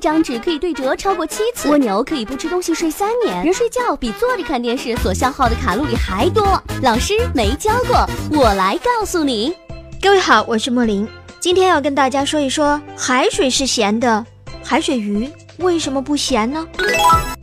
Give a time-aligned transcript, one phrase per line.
[0.00, 6.60] 张纸可以对折超过七次，蜗牛可以不吃东西睡三年，人睡觉比坐着看电视所消耗的卡路里还多。
[6.82, 9.54] 老师没教过，我来告诉你。
[10.00, 11.06] 各位好，我是莫林，
[11.38, 14.24] 今天要跟大家说一说海水是咸的，
[14.64, 16.66] 海水鱼为什么不咸呢？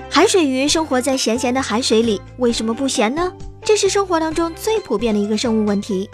[0.10, 3.32] 海水鱼生活在咸咸的海水里，为什么不咸呢？
[3.64, 6.10] 这是生活当中最普遍的一个生物问题。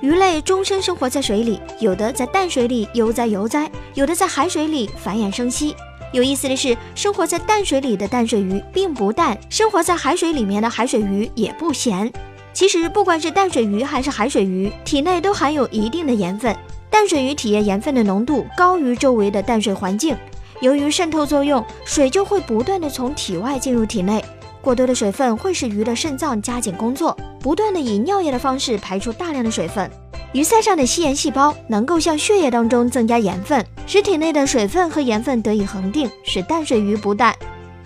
[0.00, 5.74] 鱼类终生生活在水里，有的在淡水里悠哉游哉，有的在海水里繁衍生息。
[6.12, 12.12] 有意思的是，生活在淡水里的淡水鱼并不淡，生活在海水里面的海水鱼也不咸。
[12.52, 16.54] 其实，不管是淡水鱼还是海水鱼，体内都含有一定的盐分。
[16.90, 20.16] 淡水鱼体液盐分的浓度高于周围的淡水环境，
[20.60, 24.24] 由于渗透作用，水就会不断的从体外进入体内。
[24.62, 29.88] 过多的水分会使鱼的肾脏加紧工作，不断的以尿液的方式排出大量的水分。
[30.32, 37.32] 鱼鳃上的吸盐细胞能够向血液当中增加盐分，使体内的水分和盐分得以恒定，使淡水鱼不淡。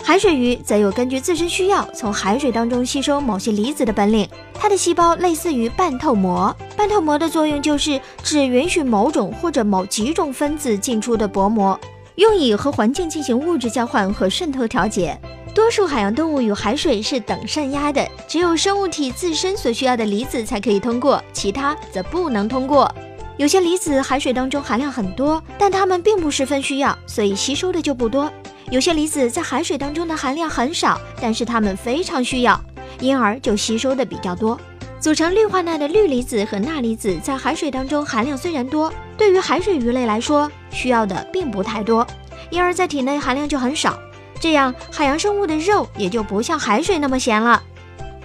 [0.03, 4.27] 海水鱼则有根据自身需要从海水当中吸收某些离子的本领。
[4.55, 11.79] 它的细胞类似于半透膜，半透膜的作用就是只允许某种或者某几种分子进出的薄膜，
[12.15, 15.21] 用以和环境进行物质交换和渗透调节。
[15.61, 22.91] 多数海洋动物与海水是等渗压的，只有生物体自身所需要的离子才可以通过，其他则不能通过。
[23.37, 28.33] 有些离子海水当中含量很多，但它们并不十分需要，所以吸收的就不多。
[28.71, 32.59] 有些离子在海水当中的含量很少，但是它们非常需要，
[32.99, 34.59] 因而就吸收的比较多。
[34.99, 42.05] 组成氯化钠的氯离子和钠离子在海水当中含量虽然多，对于海水鱼类来说需要的并不太多，
[42.49, 44.01] 因而在体内含量就很少。
[44.41, 47.63] 这样，海洋生物的肉也就不像海水那么咸了。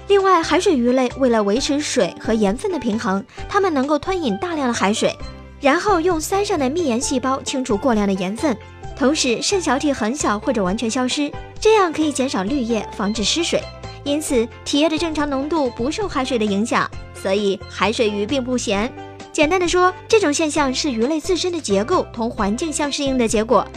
[0.07, 5.13] 另外，海水鱼类为了维持水和盐分的平衡，它们能够吞饮大量的海水，
[5.59, 8.55] 然后用鳃上的泌盐细胞清除过量的盐分，
[8.97, 13.61] 同时肾小体很小或者完全消失，这样可以减少滤液，防止失水。
[14.03, 18.89] 因此，体液的正常浓度不受海水的影响，所以海水鱼并不咸。
[19.33, 23.67] 简单的说，这种现象是鱼类自身的结构同环境相适应的结果。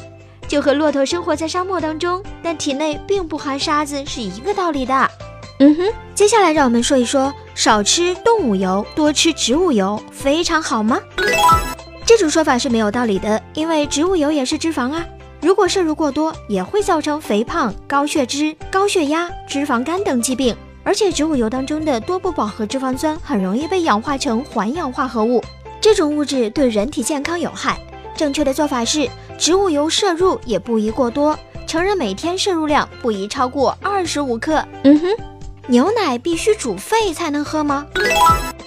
[0.49, 5.11] 就和骆驼生活在沙漠当中，但体内并不含沙子是一个道理的。
[5.61, 10.99] 嗯哼，接下来让我们说一说，少吃动物油，多吃植物油，非常好吗？
[12.07, 15.05] 这种说法是没有道理的，因为植物油也是脂肪啊，
[15.43, 20.57] 如果摄入过多，也会造成肥胖、高血脂、高血压、脂肪肝等疾病。
[20.85, 25.45] 而且植物油当中的多不饱和脂肪酸很容易被氧化成环氧化合物，
[25.83, 27.79] 这种物质对人体健康有害。
[28.19, 29.09] 正确的做法是，
[29.39, 34.63] 植物油摄入也不宜过多，成人每天摄入量不宜超过二十五克。
[34.83, 35.07] 嗯哼，
[35.69, 37.87] 牛奶必须煮沸才能喝吗？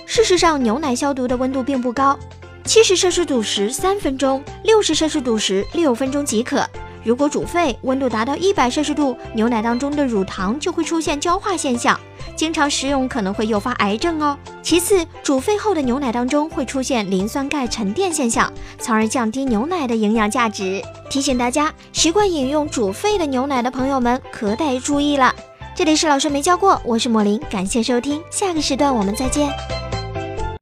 [0.06, 2.18] 事实上，牛奶消毒的温度并不高，
[2.64, 6.66] 七十摄氏度时三分钟，六十摄氏度时六分钟即可。
[7.04, 12.00] 如果煮沸，温度达到一百摄氏度，牛奶当中的乳糖就会出现焦化现象。
[12.36, 14.38] 经常食用可能会诱发癌症哦。
[14.62, 20.82] 其次，煮沸后的牛奶当中会出现磷酸钙沉淀现象，从而降低牛奶的营养价值。
[21.10, 25.34] 提醒大家，习惯饮用煮沸的牛奶的朋友们可得注意了。
[25.76, 29.50] 这里是老师没教过，我是莫林，感谢收听，下个时段我们再见。